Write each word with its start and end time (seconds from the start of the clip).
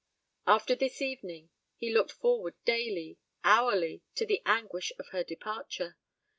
After 0.47 0.73
this 0.73 0.99
evening 0.99 1.51
he 1.75 1.93
looked 1.93 2.11
forward 2.13 2.55
daily, 2.65 3.19
hourly, 3.43 4.01
to 4.15 4.25
the 4.25 4.41
anguish 4.47 4.91
of 4.97 5.09
her 5.09 5.23
departure. 5.23 5.95